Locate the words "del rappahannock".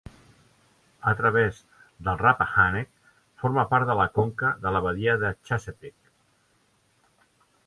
2.07-3.13